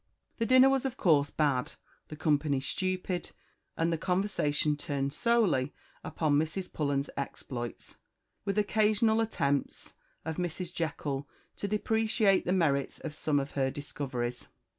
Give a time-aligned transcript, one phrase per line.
[0.39, 1.73] The dinner was of course bad,
[2.07, 3.29] the company stupid,
[3.77, 6.73] and the conversation turned solely upon Mrs.
[6.73, 7.97] Pullens's exploits,
[8.43, 9.93] with occasional attempts
[10.25, 10.73] of Mrs.
[10.73, 14.47] Jekyll to depreciate the merits of some of her discoveries.